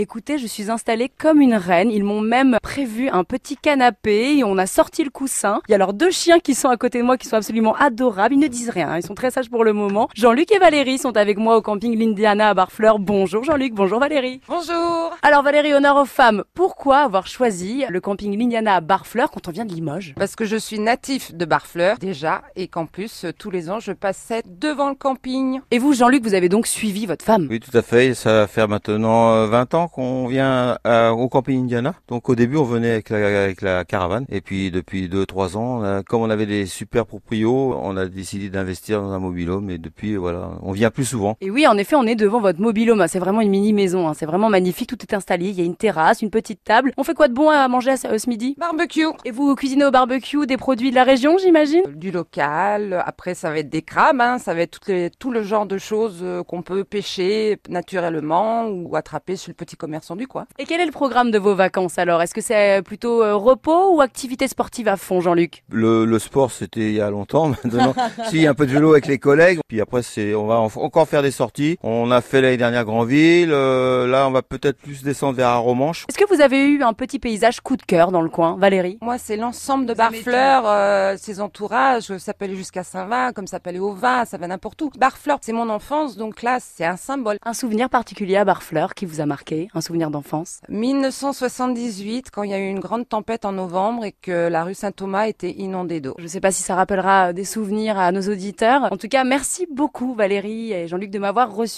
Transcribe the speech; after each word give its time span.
Écoutez, 0.00 0.38
je 0.38 0.46
suis 0.46 0.70
installée 0.70 1.10
comme 1.10 1.42
une 1.42 1.52
reine. 1.52 1.90
Ils 1.90 2.04
m'ont 2.04 2.22
même 2.22 2.56
prévu 2.62 3.10
un 3.10 3.22
petit 3.22 3.58
canapé 3.58 4.38
et 4.38 4.44
on 4.44 4.56
a 4.56 4.64
sorti 4.64 5.04
le 5.04 5.10
coussin. 5.10 5.60
Il 5.68 5.72
y 5.72 5.74
a 5.74 5.76
alors 5.76 5.92
deux 5.92 6.10
chiens 6.10 6.38
qui 6.38 6.54
sont 6.54 6.70
à 6.70 6.78
côté 6.78 7.00
de 7.00 7.02
moi 7.02 7.18
qui 7.18 7.28
sont 7.28 7.36
absolument 7.36 7.74
adorables. 7.74 8.34
Ils 8.34 8.40
ne 8.40 8.46
disent 8.46 8.70
rien. 8.70 8.96
Ils 8.96 9.02
sont 9.02 9.14
très 9.14 9.30
sages 9.30 9.50
pour 9.50 9.62
le 9.62 9.74
moment. 9.74 10.08
Jean-Luc 10.14 10.52
et 10.52 10.58
Valérie 10.58 10.96
sont 10.96 11.18
avec 11.18 11.36
moi 11.36 11.58
au 11.58 11.60
camping 11.60 11.98
L'Indiana 11.98 12.48
à 12.48 12.54
Barfleur. 12.54 12.98
Bonjour 12.98 13.44
Jean-Luc, 13.44 13.74
bonjour 13.74 14.00
Valérie. 14.00 14.40
Bonjour. 14.48 15.14
Alors 15.20 15.42
Valérie, 15.42 15.74
honneur 15.74 15.98
aux 15.98 16.06
femmes. 16.06 16.44
Pourquoi 16.54 17.00
avoir 17.00 17.26
choisi 17.26 17.84
le 17.86 18.00
camping 18.00 18.38
L'Indiana 18.38 18.76
à 18.76 18.80
Barfleur 18.80 19.30
quand 19.30 19.48
on 19.48 19.50
vient 19.50 19.66
de 19.66 19.74
Limoges? 19.74 20.14
Parce 20.16 20.34
que 20.34 20.46
je 20.46 20.56
suis 20.56 20.78
natif 20.78 21.34
de 21.34 21.44
Barfleur 21.44 21.98
déjà 21.98 22.40
et 22.56 22.68
qu'en 22.68 22.86
plus 22.86 23.26
tous 23.38 23.50
les 23.50 23.68
ans 23.68 23.80
je 23.80 23.92
passais 23.92 24.40
devant 24.46 24.88
le 24.88 24.94
camping. 24.94 25.60
Et 25.70 25.78
vous 25.78 25.92
Jean-Luc, 25.92 26.22
vous 26.22 26.32
avez 26.32 26.48
donc 26.48 26.66
suivi 26.66 27.04
votre 27.04 27.22
femme? 27.22 27.48
Oui, 27.50 27.60
tout 27.60 27.76
à 27.76 27.82
fait. 27.82 28.14
Ça 28.14 28.32
va 28.32 28.46
faire 28.46 28.66
maintenant 28.66 29.32
euh, 29.32 29.46
20 29.46 29.74
ans 29.74 29.89
qu'on 29.90 30.26
vient 30.26 30.78
à- 30.84 31.12
au 31.12 31.28
camping 31.28 31.62
Indiana. 31.64 31.94
Donc 32.08 32.28
au 32.28 32.34
début, 32.34 32.56
on 32.56 32.64
venait 32.64 32.90
avec 32.92 33.10
la, 33.10 33.42
avec 33.44 33.62
la 33.62 33.84
caravane. 33.84 34.24
Et 34.28 34.40
puis 34.40 34.70
depuis 34.70 35.08
2-3 35.08 35.56
ans, 35.56 36.02
comme 36.08 36.22
on 36.22 36.30
avait 36.30 36.46
des 36.46 36.66
super 36.66 37.06
proprios, 37.06 37.76
on 37.82 37.96
a 37.96 38.06
décidé 38.06 38.48
d'investir 38.50 39.00
dans 39.02 39.12
un 39.12 39.18
mobilhome. 39.18 39.70
Et 39.70 39.78
depuis, 39.78 40.16
voilà, 40.16 40.50
on 40.62 40.72
vient 40.72 40.90
plus 40.90 41.04
souvent. 41.04 41.36
Et 41.40 41.50
oui, 41.50 41.66
en 41.66 41.76
effet, 41.78 41.96
on 41.96 42.04
est 42.04 42.14
devant 42.16 42.40
votre 42.40 42.60
mobilhome. 42.60 43.04
C'est 43.08 43.18
vraiment 43.18 43.40
une 43.40 43.50
mini 43.50 43.72
maison. 43.72 44.08
hein. 44.08 44.14
C'est 44.14 44.26
vraiment 44.26 44.48
magnifique. 44.50 44.88
Tout 44.88 44.98
est 45.02 45.14
installé. 45.14 45.48
Il 45.48 45.54
y 45.58 45.60
a 45.60 45.64
une 45.64 45.76
terrasse, 45.76 46.22
une 46.22 46.30
petite 46.30 46.62
table. 46.64 46.92
On 46.96 47.04
fait 47.04 47.14
quoi 47.14 47.28
de 47.28 47.34
bon 47.34 47.48
à 47.50 47.66
manger 47.68 47.92
à 47.92 47.96
ce, 47.96 48.06
euh, 48.08 48.18
ce 48.18 48.28
midi? 48.28 48.54
Barbecue. 48.58 49.06
Et 49.24 49.30
vous 49.30 49.54
cuisinez 49.54 49.84
au 49.84 49.90
barbecue 49.90 50.46
des 50.46 50.56
produits 50.56 50.90
de 50.90 50.94
la 50.94 51.04
région, 51.04 51.36
j'imagine? 51.38 51.82
Du 51.94 52.10
local, 52.10 53.02
après 53.06 53.34
ça 53.34 53.50
va 53.50 53.58
être 53.58 53.68
des 53.70 53.82
crabes, 53.82 54.20
hein, 54.20 54.38
ça 54.38 54.54
va 54.54 54.60
être 54.62 54.70
toutes 54.72 54.88
les- 54.88 55.10
tout 55.10 55.30
le 55.30 55.42
genre 55.42 55.66
de 55.66 55.78
choses 55.78 56.20
euh, 56.22 56.42
qu'on 56.42 56.62
peut 56.62 56.84
pêcher 56.84 57.58
naturellement 57.68 58.66
ou 58.68 58.94
attraper 58.96 59.36
sur 59.36 59.50
le 59.50 59.54
petit 59.54 59.76
commerçant 59.80 60.14
du 60.14 60.28
coin. 60.28 60.46
Et 60.58 60.64
quel 60.64 60.80
est 60.80 60.86
le 60.86 60.92
programme 60.92 61.30
de 61.32 61.38
vos 61.38 61.54
vacances 61.54 61.98
alors? 61.98 62.22
Est-ce 62.22 62.34
que 62.34 62.40
c'est 62.40 62.82
plutôt 62.84 63.22
euh, 63.22 63.34
repos 63.34 63.94
ou 63.96 64.00
activité 64.00 64.46
sportive 64.46 64.86
à 64.88 64.96
fond, 64.96 65.20
Jean-Luc? 65.20 65.64
Le, 65.70 66.04
le 66.04 66.18
sport, 66.18 66.52
c'était 66.52 66.80
il 66.90 66.92
y 66.94 67.00
a 67.00 67.10
longtemps. 67.10 67.48
Maintenant, 67.64 67.94
si 68.28 68.46
un 68.46 68.54
peu 68.54 68.66
de 68.66 68.72
vélo 68.72 68.92
avec 68.92 69.06
les 69.06 69.18
collègues. 69.18 69.58
Puis 69.68 69.80
après, 69.80 70.02
c'est, 70.02 70.34
on 70.34 70.46
va 70.46 70.60
en- 70.60 70.66
encore 70.76 71.08
faire 71.08 71.22
des 71.22 71.30
sorties. 71.30 71.78
On 71.82 72.10
a 72.10 72.20
fait 72.20 72.40
l'année 72.40 72.56
dernière 72.58 72.84
Grandville. 72.84 73.50
Euh, 73.52 74.06
là, 74.06 74.28
on 74.28 74.30
va 74.30 74.42
peut-être 74.42 74.78
plus 74.78 75.02
descendre 75.02 75.36
vers 75.36 75.48
Aromanche. 75.48 76.04
Est-ce 76.08 76.18
que 76.18 76.32
vous 76.32 76.40
avez 76.40 76.66
eu 76.66 76.82
un 76.82 76.92
petit 76.92 77.18
paysage 77.18 77.60
coup 77.60 77.76
de 77.76 77.82
cœur 77.82 78.12
dans 78.12 78.20
le 78.22 78.28
coin, 78.28 78.56
Valérie? 78.58 78.98
Moi, 79.00 79.16
c'est 79.18 79.36
l'ensemble 79.36 79.86
de. 79.86 79.94
Barfleur, 79.94 80.64
euh, 80.66 81.16
ses 81.18 81.40
entourages, 81.40 82.16
ça 82.18 82.32
peut 82.34 82.44
aller 82.46 82.56
jusqu'à 82.56 82.82
Saint-Va, 82.84 83.32
comme 83.32 83.46
ça 83.46 83.60
peut 83.60 83.70
aller 83.70 83.78
au 83.78 83.92
Vin, 83.92 84.24
ça 84.24 84.38
va 84.38 84.46
n'importe 84.46 84.80
où. 84.82 84.90
Barfleur, 84.98 85.38
c'est 85.42 85.52
mon 85.52 85.68
enfance, 85.68 86.16
donc 86.16 86.42
là, 86.42 86.58
c'est 86.60 86.84
un 86.86 86.96
symbole. 86.96 87.36
Un 87.44 87.52
souvenir 87.52 87.88
particulier 87.90 88.36
à 88.36 88.44
Barfleur 88.44 88.94
qui 88.94 89.04
vous 89.06 89.20
a 89.20 89.26
marqué? 89.26 89.59
Un 89.74 89.80
souvenir 89.80 90.10
d'enfance 90.10 90.60
1978, 90.68 92.30
quand 92.30 92.42
il 92.42 92.50
y 92.50 92.54
a 92.54 92.58
eu 92.58 92.68
une 92.68 92.80
grande 92.80 93.08
tempête 93.08 93.44
en 93.44 93.52
novembre 93.52 94.04
et 94.04 94.12
que 94.12 94.48
la 94.48 94.64
rue 94.64 94.74
Saint-Thomas 94.74 95.26
était 95.28 95.50
inondée 95.50 96.00
d'eau. 96.00 96.14
Je 96.18 96.24
ne 96.24 96.28
sais 96.28 96.40
pas 96.40 96.52
si 96.52 96.62
ça 96.62 96.74
rappellera 96.74 97.32
des 97.32 97.44
souvenirs 97.44 97.98
à 97.98 98.12
nos 98.12 98.22
auditeurs. 98.22 98.92
En 98.92 98.96
tout 98.96 99.08
cas, 99.08 99.24
merci 99.24 99.66
beaucoup 99.70 100.14
Valérie 100.14 100.72
et 100.72 100.88
Jean-Luc 100.88 101.10
de 101.10 101.18
m'avoir 101.18 101.54
reçu. 101.54 101.70